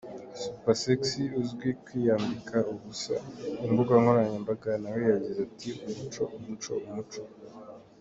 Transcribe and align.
supersexy 0.41 1.23
uzwi 1.39 1.69
kwiyambika 1.83 2.57
ubusa 2.73 3.15
ku 3.57 3.65
mbuga 3.71 3.93
nkoranyambaga 4.01 4.71
nawe 4.83 4.99
yagize 5.11 5.39
ati 5.47 5.69
“Umuco 5.87 6.21
umuco 6.37 6.73
umuco. 6.87 7.21